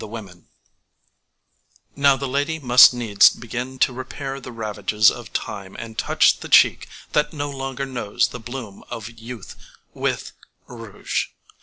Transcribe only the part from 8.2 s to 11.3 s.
the bloom of youth with rouge.